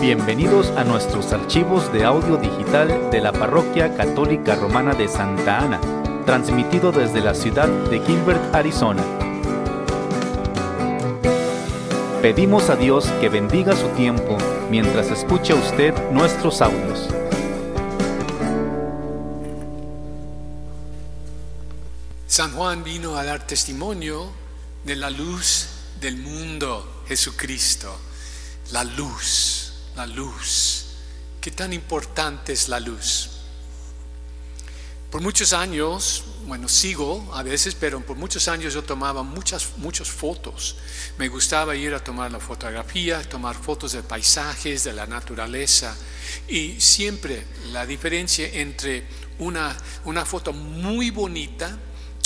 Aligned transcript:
Bienvenidos 0.00 0.68
a 0.78 0.84
nuestros 0.84 1.30
archivos 1.30 1.92
de 1.92 2.04
audio 2.04 2.38
digital 2.38 3.10
de 3.10 3.20
la 3.20 3.32
Parroquia 3.32 3.94
Católica 3.98 4.54
Romana 4.54 4.94
de 4.94 5.06
Santa 5.08 5.58
Ana, 5.58 5.78
transmitido 6.24 6.90
desde 6.90 7.20
la 7.20 7.34
ciudad 7.34 7.68
de 7.90 8.00
Gilbert, 8.00 8.54
Arizona. 8.54 9.04
Pedimos 12.22 12.70
a 12.70 12.76
Dios 12.76 13.08
que 13.20 13.28
bendiga 13.28 13.76
su 13.76 13.88
tiempo 13.88 14.38
mientras 14.70 15.10
escucha 15.10 15.54
usted 15.54 15.92
nuestros 16.12 16.62
audios. 16.62 17.10
San 22.26 22.52
Juan 22.52 22.82
vino 22.84 23.16
a 23.16 23.24
dar 23.24 23.46
testimonio 23.46 24.32
de 24.82 24.96
la 24.96 25.10
luz 25.10 25.68
del 26.00 26.16
mundo, 26.16 27.02
Jesucristo. 27.06 27.94
La 28.72 28.84
luz, 28.84 29.59
la 30.00 30.06
luz. 30.06 30.86
¿Qué 31.42 31.50
tan 31.50 31.74
importante 31.74 32.54
es 32.54 32.70
la 32.70 32.80
luz? 32.80 33.28
Por 35.10 35.20
muchos 35.20 35.52
años, 35.52 36.24
bueno, 36.46 36.68
sigo 36.68 37.28
a 37.34 37.42
veces, 37.42 37.74
pero 37.74 38.00
por 38.00 38.16
muchos 38.16 38.48
años 38.48 38.72
yo 38.72 38.82
tomaba 38.82 39.22
muchas, 39.22 39.76
muchas 39.76 40.08
fotos. 40.08 40.76
Me 41.18 41.28
gustaba 41.28 41.76
ir 41.76 41.92
a 41.92 42.02
tomar 42.02 42.32
la 42.32 42.40
fotografía, 42.40 43.22
tomar 43.28 43.54
fotos 43.56 43.92
de 43.92 44.02
paisajes, 44.02 44.84
de 44.84 44.94
la 44.94 45.06
naturaleza. 45.06 45.94
Y 46.48 46.80
siempre 46.80 47.44
la 47.70 47.84
diferencia 47.84 48.48
entre 48.48 49.06
una, 49.38 49.76
una 50.06 50.24
foto 50.24 50.54
muy 50.54 51.10
bonita 51.10 51.76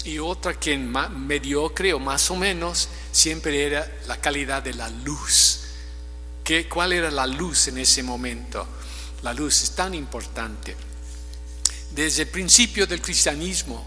y 0.05 0.21
otra 0.21 0.55
que 0.55 0.79
mediocre 0.79 1.93
o 1.93 1.99
más 1.99 2.31
o 2.31 2.37
menos, 2.37 2.89
siempre 3.11 3.67
era 3.67 3.91
la 4.07 4.21
calidad 4.21 4.63
de 4.63 4.75
la 4.75 4.89
luz. 4.91 5.64
¿Qué, 6.45 6.69
¿Cuál 6.69 6.93
era 6.93 7.11
la 7.11 7.27
luz 7.27 7.69
en 7.69 7.79
ese 7.79 8.03
momento? 8.03 8.67
La 9.23 9.33
luz 9.33 9.63
es 9.63 9.71
tan 9.71 9.95
importante. 9.95 10.77
Desde 11.93 12.25
el 12.25 12.29
principio 12.29 12.87
del 12.87 13.01
cristianismo, 13.01 13.83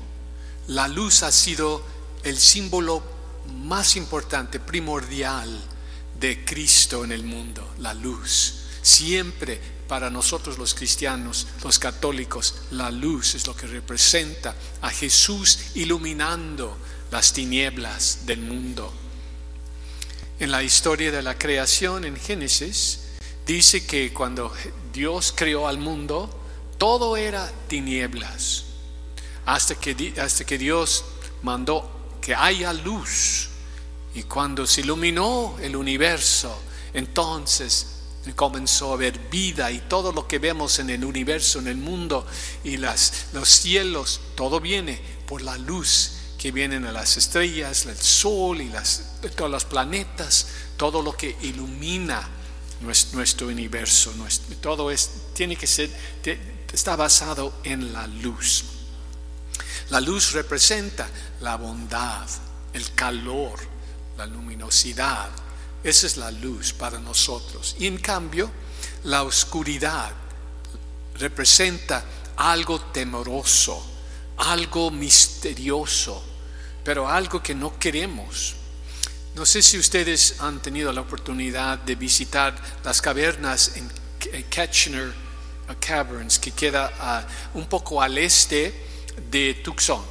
la 0.67 0.87
luz 0.87 1.21
ha 1.21 1.31
sido 1.31 1.85
el 2.23 2.35
símbolo 2.39 3.03
más 3.63 3.95
importante, 3.95 4.59
primordial 4.59 5.63
de 6.19 6.43
Cristo 6.43 7.03
en 7.03 7.11
el 7.11 7.23
mundo, 7.23 7.75
la 7.77 7.93
luz. 7.93 8.55
Siempre 8.81 9.61
para 9.87 10.09
nosotros 10.09 10.57
los 10.57 10.73
cristianos, 10.73 11.47
los 11.63 11.77
católicos, 11.77 12.55
la 12.71 12.89
luz 12.89 13.35
es 13.35 13.45
lo 13.45 13.55
que 13.55 13.67
representa 13.67 14.55
a 14.81 14.89
Jesús 14.89 15.59
iluminando 15.75 16.75
las 17.11 17.33
tinieblas 17.33 18.25
del 18.25 18.39
mundo. 18.39 18.91
En 20.39 20.51
la 20.51 20.61
historia 20.61 21.11
de 21.11 21.23
la 21.23 21.35
creación 21.35 22.05
en 22.05 22.15
Génesis, 22.15 22.99
dice 23.47 23.87
que 23.87 24.13
cuando 24.13 24.53
Dios 24.93 25.33
creó 25.35 25.67
al 25.67 25.79
mundo, 25.79 26.29
todo 26.77 27.17
era 27.17 27.51
tinieblas, 27.67 28.65
hasta 29.47 29.73
que, 29.73 30.13
hasta 30.21 30.45
que 30.45 30.59
Dios 30.59 31.05
mandó 31.41 31.89
que 32.21 32.35
haya 32.35 32.71
luz. 32.71 33.49
Y 34.13 34.23
cuando 34.23 34.67
se 34.67 34.81
iluminó 34.81 35.57
el 35.59 35.75
universo, 35.75 36.61
entonces 36.93 37.95
comenzó 38.35 38.91
a 38.91 38.93
haber 38.93 39.17
vida 39.31 39.71
y 39.71 39.79
todo 39.79 40.11
lo 40.11 40.27
que 40.27 40.37
vemos 40.37 40.77
en 40.77 40.91
el 40.91 41.03
universo, 41.03 41.57
en 41.57 41.67
el 41.67 41.77
mundo 41.77 42.27
y 42.63 42.77
las, 42.77 43.27
los 43.33 43.49
cielos, 43.49 44.19
todo 44.35 44.59
viene 44.59 45.01
por 45.25 45.41
la 45.41 45.57
luz 45.57 46.16
que 46.37 46.51
vienen 46.51 46.85
a 46.85 46.91
las 46.91 47.17
estrellas, 47.17 47.85
el 47.85 47.97
sol 47.97 48.61
y 48.61 48.69
las, 48.69 49.03
todos 49.35 49.49
los 49.49 49.65
planetas, 49.65 50.47
todo 50.77 51.01
lo 51.01 51.15
que 51.17 51.35
ilumina 51.41 52.27
nuestro, 52.81 53.47
universo, 53.47 54.13
todo 54.61 54.91
es, 54.91 55.09
tiene 55.33 55.55
que 55.55 55.65
ser, 55.65 55.89
está 56.71 56.95
basado 56.95 57.53
en 57.63 57.91
la 57.91 58.05
luz. 58.07 58.65
La 59.89 59.99
luz 59.99 60.33
representa 60.33 61.09
la 61.41 61.55
bondad, 61.55 62.27
el 62.73 62.93
calor, 62.93 63.59
la 64.17 64.25
luminosidad, 64.27 65.29
esa 65.83 66.07
es 66.07 66.17
la 66.17 66.31
luz 66.31 66.73
para 66.73 66.99
nosotros. 66.99 67.75
Y 67.79 67.87
en 67.87 67.97
cambio, 67.97 68.51
la 69.03 69.23
oscuridad 69.23 70.11
representa 71.15 72.03
algo 72.35 72.79
temoroso, 72.81 73.83
algo 74.37 74.91
misterioso, 74.91 76.23
pero 76.87 77.09
algo 77.09 77.43
que 77.43 77.53
no 77.53 77.77
queremos. 77.77 78.55
No 79.35 79.45
sé 79.45 79.61
si 79.61 79.77
ustedes 79.77 80.39
han 80.39 80.61
tenido 80.61 80.93
la 80.93 81.01
oportunidad 81.01 81.79
de 81.79 81.95
visitar 81.95 82.55
las 82.81 83.01
cavernas 83.01 83.73
en 83.75 83.91
Kitchener 84.49 85.13
Caverns, 85.81 86.39
que 86.39 86.51
queda 86.51 86.93
ah, 86.97 87.27
un 87.55 87.65
poco 87.65 88.01
al 88.01 88.17
este 88.17 88.73
de 89.29 89.55
Tucson, 89.55 90.01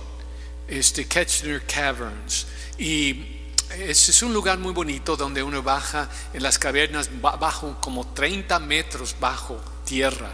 este 0.68 1.06
Kitchener 1.06 1.64
Caverns. 1.64 2.46
Y 2.76 3.24
es, 3.70 4.22
un 4.22 4.34
lugar 4.34 4.58
muy 4.58 4.74
bonito 4.74 5.16
donde 5.16 5.42
uno 5.42 5.62
baja 5.62 6.10
en 6.34 6.42
las 6.42 6.58
cavernas 6.58 7.08
bajo 7.22 7.80
como 7.80 8.08
30 8.08 8.58
metros 8.58 9.16
bajo 9.18 9.58
tierra. 9.86 10.30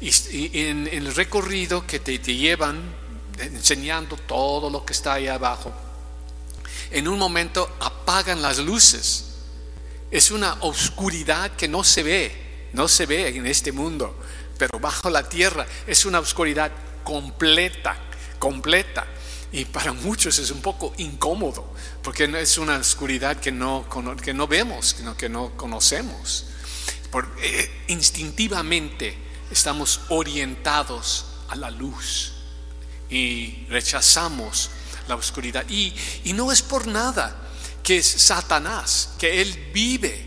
Y, 0.00 0.66
en, 0.66 0.88
el 0.88 1.14
recorrido 1.14 1.86
que 1.86 2.00
te, 2.00 2.18
llevan 2.18 3.05
enseñando 3.38 4.16
todo 4.16 4.70
lo 4.70 4.84
que 4.84 4.92
está 4.92 5.14
ahí 5.14 5.28
abajo, 5.28 5.72
en 6.90 7.08
un 7.08 7.18
momento 7.18 7.76
apagan 7.80 8.42
las 8.42 8.58
luces. 8.58 9.24
Es 10.10 10.30
una 10.30 10.54
oscuridad 10.60 11.52
que 11.52 11.68
no 11.68 11.82
se 11.82 12.02
ve, 12.02 12.68
no 12.72 12.88
se 12.88 13.06
ve 13.06 13.28
en 13.28 13.46
este 13.46 13.72
mundo, 13.72 14.16
pero 14.56 14.78
bajo 14.78 15.10
la 15.10 15.28
tierra 15.28 15.66
es 15.86 16.04
una 16.04 16.20
oscuridad 16.20 16.70
completa, 17.02 17.96
completa. 18.38 19.06
Y 19.52 19.64
para 19.64 19.92
muchos 19.92 20.38
es 20.38 20.50
un 20.50 20.60
poco 20.60 20.92
incómodo, 20.98 21.72
porque 22.02 22.24
es 22.40 22.58
una 22.58 22.76
oscuridad 22.76 23.38
que 23.38 23.52
no, 23.52 23.86
que 24.22 24.34
no 24.34 24.46
vemos, 24.46 24.96
que 25.16 25.28
no 25.28 25.56
conocemos. 25.56 26.46
Por, 27.10 27.28
eh, 27.40 27.84
instintivamente 27.88 29.16
estamos 29.50 30.00
orientados 30.08 31.26
a 31.48 31.56
la 31.56 31.70
luz 31.70 32.35
y 33.10 33.66
rechazamos 33.68 34.70
la 35.08 35.16
oscuridad. 35.16 35.64
Y, 35.68 35.94
y 36.24 36.32
no 36.32 36.52
es 36.52 36.62
por 36.62 36.86
nada 36.86 37.36
que 37.82 37.98
es 37.98 38.06
Satanás, 38.06 39.10
que 39.18 39.40
él 39.40 39.70
vive 39.72 40.26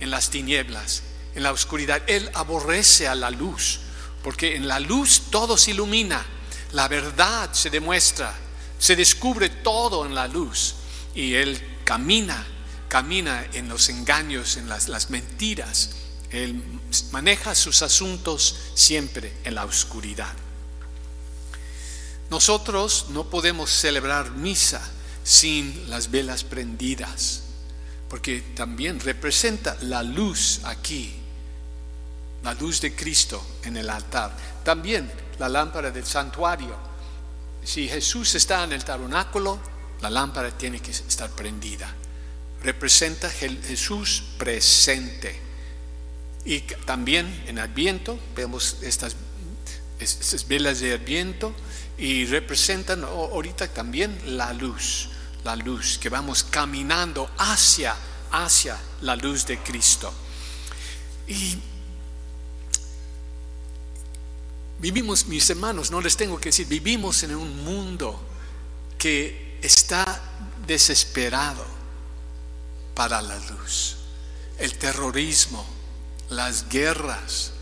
en 0.00 0.10
las 0.10 0.30
tinieblas, 0.30 1.02
en 1.34 1.42
la 1.42 1.52
oscuridad. 1.52 2.02
Él 2.06 2.30
aborrece 2.34 3.06
a 3.06 3.14
la 3.14 3.30
luz, 3.30 3.80
porque 4.24 4.56
en 4.56 4.66
la 4.66 4.80
luz 4.80 5.22
todo 5.30 5.56
se 5.56 5.70
ilumina, 5.70 6.26
la 6.72 6.88
verdad 6.88 7.52
se 7.52 7.70
demuestra, 7.70 8.34
se 8.78 8.96
descubre 8.96 9.48
todo 9.48 10.04
en 10.04 10.14
la 10.14 10.26
luz 10.26 10.74
y 11.14 11.34
él 11.34 11.78
camina, 11.84 12.44
camina 12.88 13.46
en 13.52 13.68
los 13.68 13.88
engaños, 13.88 14.56
en 14.56 14.68
las, 14.68 14.88
las 14.88 15.10
mentiras. 15.10 15.90
Él 16.30 16.62
maneja 17.12 17.54
sus 17.54 17.82
asuntos 17.82 18.56
siempre 18.74 19.32
en 19.44 19.54
la 19.54 19.64
oscuridad. 19.64 20.34
Nosotros 22.30 23.06
no 23.10 23.24
podemos 23.30 23.70
celebrar 23.70 24.32
misa 24.32 24.82
sin 25.22 25.88
las 25.90 26.10
velas 26.10 26.44
prendidas, 26.44 27.42
porque 28.08 28.40
también 28.54 29.00
representa 29.00 29.76
la 29.82 30.02
luz 30.02 30.60
aquí, 30.64 31.14
la 32.42 32.54
luz 32.54 32.80
de 32.80 32.94
Cristo 32.94 33.44
en 33.64 33.76
el 33.76 33.90
altar. 33.90 34.36
También 34.64 35.10
la 35.38 35.48
lámpara 35.48 35.90
del 35.90 36.06
santuario 36.06 36.86
si 37.66 37.88
Jesús 37.88 38.32
está 38.36 38.62
en 38.62 38.72
el 38.72 38.84
tabernáculo, 38.84 39.58
la 40.00 40.08
lámpara 40.08 40.56
tiene 40.56 40.78
que 40.78 40.92
estar 40.92 41.28
prendida. 41.30 41.92
Representa 42.62 43.28
Jesús 43.28 44.22
presente. 44.38 45.36
Y 46.44 46.60
también 46.60 47.42
en 47.48 47.58
Adviento 47.58 48.20
vemos 48.36 48.76
estas, 48.82 49.16
estas 49.98 50.46
velas 50.46 50.78
de 50.78 50.94
Adviento 50.94 51.52
y 51.98 52.26
representan 52.26 53.04
ahorita 53.04 53.68
también 53.68 54.18
la 54.36 54.52
luz, 54.52 55.08
la 55.44 55.56
luz 55.56 55.98
que 55.98 56.08
vamos 56.08 56.44
caminando 56.44 57.30
hacia, 57.38 57.96
hacia 58.30 58.78
la 59.02 59.16
luz 59.16 59.46
de 59.46 59.58
Cristo. 59.58 60.12
Y 61.28 61.58
Vivimos, 64.78 65.26
mis 65.26 65.48
hermanos, 65.48 65.90
no 65.90 66.00
les 66.00 66.16
tengo 66.16 66.38
que 66.38 66.50
decir, 66.50 66.66
vivimos 66.66 67.22
en 67.22 67.34
un 67.34 67.64
mundo 67.64 68.20
que 68.98 69.58
está 69.62 70.22
desesperado 70.66 71.64
para 72.94 73.22
la 73.22 73.38
luz. 73.38 73.96
El 74.58 74.74
terrorismo, 74.74 75.66
las 76.28 76.68
guerras, 76.68 77.52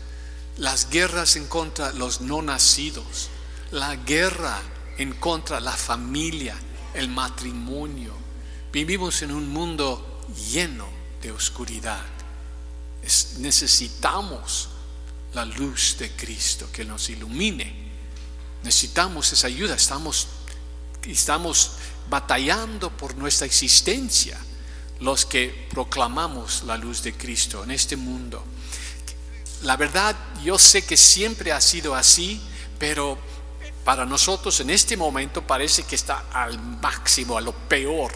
las 0.57 0.89
guerras 0.89 1.37
en 1.37 1.47
contra 1.47 1.91
de 1.93 1.99
los 1.99 2.19
no 2.19 2.41
nacidos, 2.41 3.29
la 3.75 3.95
guerra 3.97 4.61
en 4.97 5.13
contra 5.13 5.57
de 5.57 5.63
la 5.63 5.75
familia, 5.75 6.55
el 6.93 7.09
matrimonio. 7.09 8.13
Vivimos 8.71 9.21
en 9.21 9.31
un 9.31 9.49
mundo 9.49 10.23
lleno 10.51 10.87
de 11.21 11.31
oscuridad. 11.31 12.03
necesitamos 13.37 14.69
la 15.33 15.45
luz 15.45 15.97
de 15.99 16.11
Cristo 16.11 16.67
que 16.71 16.85
nos 16.85 17.09
ilumine. 17.09 17.91
Necesitamos 18.63 19.31
esa 19.31 19.47
ayuda. 19.47 19.75
Estamos, 19.75 20.27
estamos 21.05 21.73
batallando 22.09 22.89
por 22.89 23.15
nuestra 23.15 23.45
existencia 23.45 24.39
los 25.01 25.25
que 25.25 25.67
proclamamos 25.69 26.63
la 26.63 26.77
luz 26.77 27.03
de 27.03 27.13
Cristo 27.13 27.63
en 27.63 27.71
este 27.71 27.97
mundo. 27.97 28.43
La 29.63 29.75
verdad, 29.75 30.15
yo 30.43 30.57
sé 30.57 30.85
que 30.85 30.95
siempre 30.95 31.51
ha 31.51 31.59
sido 31.59 31.93
así, 31.93 32.41
pero 32.79 33.17
para 33.85 34.03
nosotros 34.03 34.59
en 34.61 34.71
este 34.71 34.97
momento 34.97 35.45
parece 35.45 35.83
que 35.83 35.95
está 35.95 36.25
al 36.33 36.59
máximo, 36.81 37.37
a 37.37 37.41
lo 37.41 37.53
peor, 37.53 38.11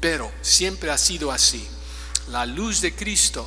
pero 0.00 0.32
siempre 0.40 0.90
ha 0.90 0.96
sido 0.96 1.30
así. 1.30 1.68
La 2.30 2.46
luz 2.46 2.80
de 2.80 2.94
Cristo 2.94 3.46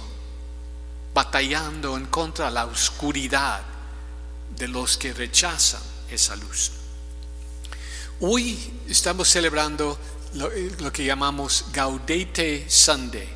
batallando 1.12 1.98
en 1.98 2.06
contra 2.06 2.46
de 2.46 2.51
la 2.51 2.68
oscuridad 2.68 3.62
de 4.56 4.68
los 4.68 4.96
que 4.96 5.12
rechazan 5.12 5.81
esa 6.12 6.36
luz. 6.36 6.72
Hoy 8.22 8.81
estamos 8.88 9.28
celebrando 9.28 9.98
lo, 10.36 10.94
que 10.94 11.04
llamamos 11.04 11.66
Gaudete 11.74 12.69
Sunday. 12.69 13.28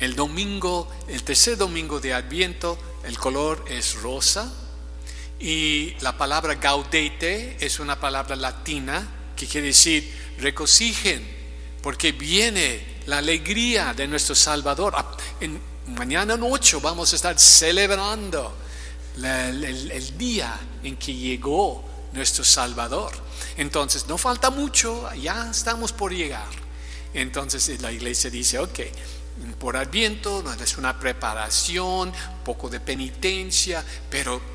El 0.00 0.16
domingo, 0.16 0.90
el 1.06 1.22
tercer 1.22 1.56
domingo 1.56 2.00
de 2.00 2.14
Adviento, 2.14 2.76
el 3.04 3.16
color 3.16 3.64
es 3.68 3.94
rosa 4.02 4.52
y 5.38 5.94
la 6.00 6.16
palabra 6.16 6.54
gaudete 6.54 7.56
es 7.60 7.78
una 7.80 7.98
palabra 7.98 8.36
latina 8.36 9.06
que 9.36 9.46
quiere 9.46 9.68
decir 9.68 10.12
regocijen, 10.38 11.26
porque 11.82 12.12
viene 12.12 13.00
la 13.06 13.18
alegría 13.18 13.92
de 13.94 14.08
nuestro 14.08 14.34
Salvador. 14.34 14.94
Ah, 14.96 15.16
en, 15.40 15.60
mañana 15.88 16.36
noche 16.36 16.78
vamos 16.80 17.12
a 17.12 17.16
estar 17.16 17.38
celebrando 17.38 18.56
el 19.22 20.18
día 20.18 20.58
en 20.82 20.96
que 20.96 21.14
llegó 21.14 21.84
nuestro 22.12 22.44
Salvador. 22.44 23.12
Entonces, 23.56 24.06
no 24.06 24.18
falta 24.18 24.50
mucho, 24.50 25.12
ya 25.14 25.50
estamos 25.50 25.92
por 25.92 26.12
llegar. 26.12 26.64
Entonces 27.12 27.80
la 27.80 27.92
iglesia 27.92 28.28
dice, 28.28 28.58
ok, 28.58 28.80
por 29.58 29.76
adviento 29.76 30.44
es 30.60 30.78
una 30.78 30.98
preparación, 30.98 32.12
poco 32.44 32.68
de 32.68 32.80
penitencia, 32.80 33.84
pero 34.10 34.53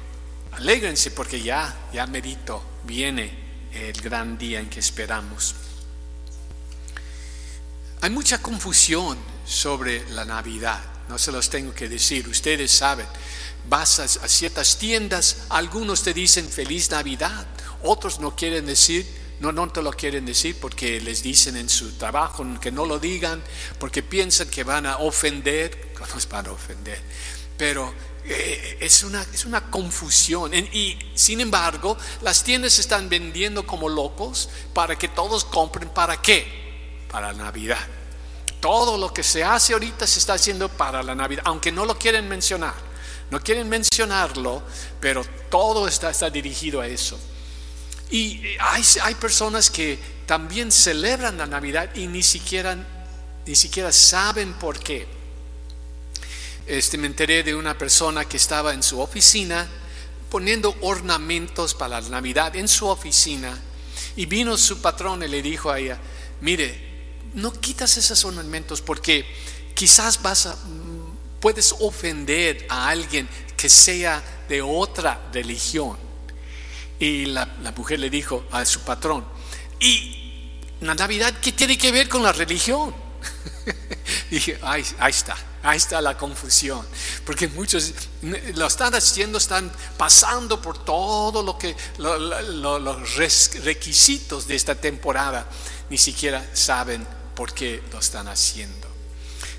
alégrense 0.54 1.12
porque 1.12 1.42
ya, 1.42 1.90
ya 1.94 2.08
merito, 2.08 2.64
viene 2.84 3.50
el 3.74 4.02
gran 4.02 4.38
día 4.38 4.60
en 4.60 4.70
que 4.70 4.80
esperamos. 4.80 5.56
Hay 8.02 8.10
mucha 8.10 8.42
confusión 8.42 9.18
sobre 9.46 10.10
la 10.12 10.26
Navidad, 10.26 10.82
no 11.10 11.18
se 11.18 11.32
los 11.32 11.50
tengo 11.50 11.74
que 11.74 11.90
decir, 11.90 12.28
ustedes 12.28 12.72
saben, 12.72 13.08
vas 13.68 14.00
a, 14.00 14.08
ciertas 14.08 14.78
tiendas, 14.78 15.44
algunos 15.50 16.04
te 16.04 16.14
dicen 16.14 16.48
feliz 16.48 16.90
Navidad, 16.92 17.46
otros 17.84 18.20
no 18.20 18.36
quieren 18.36 18.66
decir, 18.66 19.06
no, 19.40 19.52
no 19.52 19.70
te 19.70 19.82
lo 19.82 19.92
quieren 19.92 20.26
decir 20.26 20.58
porque 20.60 21.00
les 21.02 21.24
dicen 21.24 21.56
en 21.56 21.70
su 21.70 21.94
trabajo 21.94 22.46
que 22.60 22.72
no 22.72 22.86
lo 22.86 23.00
digan, 23.00 23.42
porque 23.80 24.04
piensan 24.04 24.50
que 24.50 24.64
van 24.64 24.86
a 24.86 24.98
ofender, 24.98 25.94
no 26.00 26.08
nos 26.08 26.28
van 26.30 26.48
a 26.48 26.52
ofender, 26.52 27.02
pero 27.58 27.94
eh, 28.26 28.78
es, 28.80 29.04
una, 29.04 29.26
es 29.34 29.46
una 29.46 29.70
confusión. 29.70 30.54
Y 30.54 30.98
sin 31.16 31.42
embargo, 31.42 31.98
las 32.22 32.44
tiendas 32.44 32.80
están 32.80 33.10
vendiendo 33.10 33.66
como 33.66 33.90
locos 33.90 34.50
para 34.74 34.98
que 34.98 35.08
todos 35.08 35.46
compren. 35.46 35.90
¿Para 35.90 36.22
qué? 36.22 37.06
Para 37.10 37.34
Navidad. 37.34 37.86
Todo 38.60 38.98
lo 38.98 39.14
que 39.14 39.24
se 39.24 39.44
hace 39.44 39.74
ahorita 39.74 40.06
se 40.06 40.20
está 40.20 40.34
haciendo 40.34 40.70
para 40.70 41.02
la 41.02 41.16
Navidad, 41.16 41.44
aunque 41.46 41.72
no 41.72 41.86
lo 41.86 41.98
quieren 41.98 42.28
mencionar. 42.28 42.90
No 43.32 43.40
quieren 43.40 43.70
mencionarlo, 43.70 44.64
pero 45.00 45.24
todo 45.50 45.88
está, 45.88 46.10
está 46.10 46.30
dirigido 46.30 46.82
a 46.82 46.88
eso. 46.88 47.20
Y 48.10 48.42
hay, 48.60 48.84
hay 49.04 49.16
personas 49.16 49.70
que 49.70 50.00
también 50.26 50.72
celebran 50.72 51.38
la 51.38 51.46
Navidad 51.46 51.96
y 51.96 52.08
ni 52.08 52.24
siquiera, 52.24 52.76
ni 53.46 53.56
siquiera 53.56 53.92
saben 53.92 54.54
por 54.54 54.80
qué. 54.80 55.19
Este, 56.70 57.00
me 57.00 57.08
enteré 57.08 57.42
de 57.42 57.56
una 57.56 57.76
persona 57.76 58.26
que 58.26 58.38
estaba 58.38 58.76
en 58.76 58.84
su 58.84 59.00
oficina 59.00 59.68
poniendo 60.30 60.76
ornamentos 60.82 61.74
para 61.74 62.00
la 62.00 62.10
Navidad 62.10 62.56
en 62.56 62.68
su 62.68 62.86
oficina 62.86 63.60
y 64.16 64.28
vino 64.28 64.56
su 64.56 64.80
patrón 64.80 65.24
y 65.24 65.28
le 65.28 65.42
dijo 65.42 65.72
a 65.72 65.80
ella, 65.80 66.00
mire, 66.42 66.80
no 67.34 67.52
quitas 67.52 67.98
esos 67.98 68.24
ornamentos 68.24 68.82
porque 68.82 69.26
quizás 69.74 70.22
vas 70.22 70.46
a, 70.46 70.56
puedes 71.40 71.74
ofender 71.80 72.68
a 72.70 72.90
alguien 72.90 73.28
que 73.58 73.68
sea 73.68 74.22
de 74.48 74.62
otra 74.62 75.28
religión. 75.34 75.98
Y 77.00 77.26
la, 77.26 77.48
mujer 77.76 78.00
le 78.00 78.12
dijo 78.12 78.46
a 78.52 78.64
su 78.66 78.82
patrón, 78.82 79.26
¿y 79.80 80.60
la 80.82 80.94
Navidad 80.94 81.34
qué 81.42 81.52
tiene 81.52 81.80
que 81.80 81.92
ver 81.92 82.08
con 82.08 82.22
la 82.22 82.32
religión? 82.32 82.94
Dije, 84.30 84.60
ahí, 84.62 84.84
está, 85.08 85.36
ahí 85.64 85.78
está 85.78 86.02
la 86.02 86.18
confusión. 86.18 86.86
Porque 87.26 87.48
muchos 87.48 87.94
lo 88.22 88.68
están 88.68 88.94
haciendo, 88.96 89.38
están 89.38 89.72
pasando 89.98 90.62
por 90.62 90.84
todo 90.84 91.44
lo 91.44 91.58
que 91.58 91.76
los 91.98 93.16
requisitos 93.64 94.48
de 94.48 94.56
esta 94.56 94.76
temporada, 94.76 95.48
ni 95.90 95.98
siquiera 95.98 96.50
saben 96.54 97.06
por 97.36 97.54
qué 97.54 97.84
lo 97.92 98.00
están 98.00 98.28
haciendo. 98.28 98.88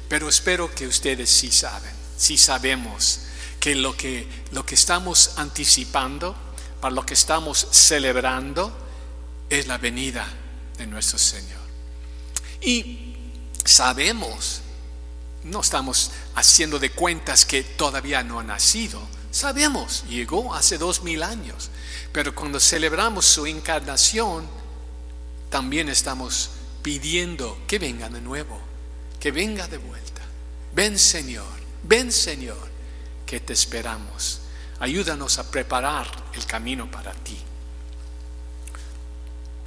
Pero 0.08 0.28
espero 0.28 0.74
que 0.74 0.86
ustedes 0.86 1.30
sí 1.30 1.50
saben, 1.50 1.92
sí 2.16 2.36
sabemos 2.36 3.20
que 3.60 3.74
lo 3.74 3.96
que, 3.96 4.26
lo 4.52 4.64
que 4.66 4.74
estamos 4.74 5.32
anticipando, 5.36 6.34
para 6.80 6.94
lo 6.94 7.04
que 7.04 7.14
estamos 7.14 7.68
celebrando 7.70 8.76
es 9.50 9.66
la 9.66 9.78
venida 9.78 10.26
de 10.78 10.86
nuestro 10.86 11.18
Señor. 11.18 11.60
Y 12.60 13.14
sabemos, 13.64 14.62
no 15.44 15.60
estamos 15.60 16.10
haciendo 16.34 16.78
de 16.78 16.90
cuentas 16.90 17.44
que 17.44 17.62
todavía 17.62 18.22
no 18.22 18.40
ha 18.40 18.44
nacido, 18.44 19.00
sabemos, 19.30 20.04
llegó 20.08 20.54
hace 20.54 20.78
dos 20.78 21.02
mil 21.02 21.22
años, 21.22 21.70
pero 22.12 22.34
cuando 22.34 22.60
celebramos 22.60 23.24
su 23.24 23.46
encarnación, 23.46 24.46
también 25.48 25.88
estamos 25.88 26.50
pidiendo 26.82 27.58
que 27.66 27.78
venga 27.78 28.08
de 28.08 28.20
nuevo, 28.20 28.60
que 29.18 29.32
venga 29.32 29.66
de 29.68 29.78
vuelta. 29.78 30.22
Ven 30.72 30.98
Señor, 30.98 31.46
ven 31.82 32.12
Señor, 32.12 32.68
que 33.26 33.40
te 33.40 33.52
esperamos. 33.52 34.40
Ayúdanos 34.78 35.38
a 35.38 35.50
preparar 35.50 36.06
el 36.34 36.46
camino 36.46 36.90
para 36.90 37.12
ti. 37.12 37.38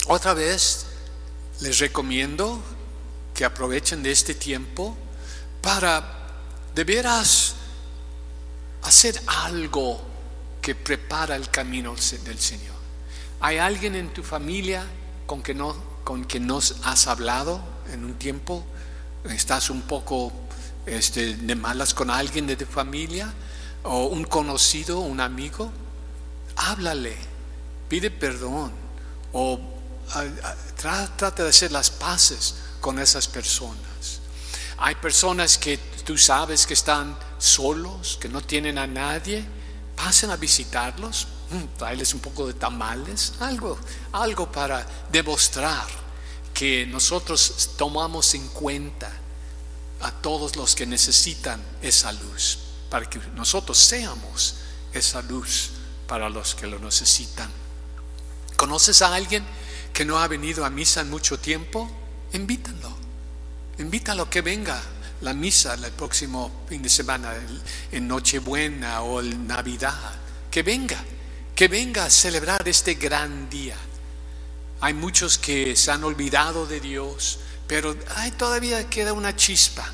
Otra 0.08 0.34
vez 0.34 0.88
les 1.60 1.80
recomiendo 1.80 2.62
que 3.34 3.46
aprovechen 3.46 4.03
de 4.03 4.12
este 4.12 4.34
tiempo 4.34 4.98
para 5.63 6.03
de 6.75 6.84
veras 6.84 7.55
hacer 8.84 9.20
algo 9.25 10.00
que 10.62 10.75
prepara 10.75 11.36
el 11.36 11.50
camino 11.50 11.96
del 11.96 12.39
Señor. 12.39 12.75
¿Hay 13.39 13.58
alguien 13.58 13.96
en 13.96 14.13
tu 14.13 14.22
familia 14.22 14.86
con 15.25 15.41
que 15.41 15.55
no 15.55 15.75
con 16.03 16.25
que 16.25 16.39
has 16.84 17.08
hablado 17.08 17.60
en 17.91 18.05
un 18.05 18.13
tiempo? 18.15 18.63
¿Estás 19.24 19.72
un 19.72 19.82
poco 19.82 20.32
este, 20.86 21.36
de 21.36 21.55
malas 21.55 21.96
con 21.96 22.12
alguien 22.12 22.46
de 22.46 22.58
tu 22.58 22.65
familia? 22.65 23.34
o 23.84 24.05
un 24.05 24.24
conocido, 24.24 25.00
un 25.00 25.20
amigo, 25.20 25.72
háblale, 26.55 27.15
pide 27.89 28.10
perdón 28.10 28.72
o 29.34 29.60
trata 30.77 31.32
de 31.32 31.50
hacer 31.50 31.72
las 31.72 31.89
paces 31.89 32.55
con 32.79 33.00
esas 33.00 33.27
personas. 33.27 33.92
Hay 34.77 34.96
personas 34.96 35.58
que 35.58 35.77
tú 35.77 36.18
sabes 36.18 36.65
que 36.65 36.74
están 36.74 37.18
solos, 37.38 38.18
que 38.20 38.30
no 38.30 38.42
tienen 38.42 38.77
a 38.77 38.88
nadie, 38.88 39.46
pasen 39.96 40.32
a 40.32 40.36
visitarlos, 40.36 41.27
mm, 41.50 41.77
traerles 41.77 42.13
un 42.13 42.20
poco 42.20 42.48
de 42.48 42.53
tamales, 42.53 43.34
algo, 43.39 43.77
algo 44.12 44.51
para 44.51 44.86
demostrar 45.12 45.88
que 46.53 46.86
nosotros 46.86 47.72
tomamos 47.77 48.34
en 48.34 48.48
cuenta 48.50 49.12
a 50.01 50.12
todos 50.12 50.56
los 50.56 50.75
que 50.75 50.86
necesitan 50.86 51.62
esa 51.82 52.12
luz 52.12 52.60
para 52.94 53.10
que 53.10 53.18
nosotros 53.34 53.80
seamos 53.80 54.56
esa 54.94 55.24
luz 55.24 55.72
para 56.08 56.30
los 56.30 56.53
que 56.53 56.68
lo 56.68 56.77
necesitan. 56.77 57.50
¿Conoces 58.56 59.01
a 59.01 59.15
alguien 59.15 59.44
que 59.94 60.06
no 60.06 60.20
ha 60.20 60.27
venido 60.27 60.63
a 60.63 60.70
misa 60.70 61.01
en 61.01 61.10
mucho 61.10 61.39
tiempo? 61.39 61.89
Invítalo. 62.34 63.02
Invítalo 63.77 64.30
que 64.30 64.42
venga 64.42 64.82
la 65.22 65.34
misa 65.34 65.74
el 65.74 65.92
próximo 65.92 66.65
fin 66.68 66.82
de 66.82 66.89
semana, 66.89 67.34
en 67.92 68.08
Nochebuena 68.08 69.01
o 69.01 69.22
en 69.22 69.48
Navidad. 69.48 70.13
Que 70.51 70.63
venga, 70.63 71.03
que 71.56 71.68
venga 71.68 72.06
a 72.06 72.10
celebrar 72.10 72.68
este 72.68 72.96
gran 72.96 73.50
día. 73.50 73.77
Hay 74.82 74.94
muchos 74.94 75.38
que 75.38 75.75
se 75.75 75.92
han 75.92 76.03
olvidado 76.03 76.65
de 76.68 76.80
Dios, 76.80 77.39
pero 77.68 77.96
hay, 78.15 78.32
todavía 78.32 78.89
queda 78.89 79.13
una 79.13 79.36
chispa. 79.36 79.86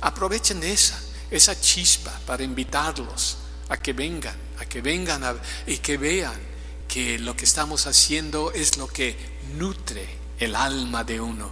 Aprovechen 0.00 0.62
esa 0.62 0.98
esa 1.30 1.58
chispa 1.60 2.12
para 2.26 2.42
invitarlos 2.42 3.36
a 3.68 3.76
que 3.76 3.92
vengan, 3.92 4.36
a 4.58 4.64
que 4.64 4.80
vengan 4.80 5.22
y 5.66 5.78
que 5.78 5.96
vean 5.96 6.38
que 6.86 7.18
lo 7.18 7.36
que 7.36 7.44
estamos 7.44 7.86
haciendo 7.86 8.52
es 8.52 8.78
lo 8.78 8.88
que 8.88 9.16
nutre 9.56 10.08
el 10.38 10.54
alma 10.54 11.04
de 11.04 11.20
uno, 11.20 11.50